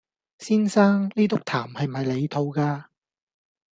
[0.39, 2.85] 先生，呢篤痰係唔係你吐㗎？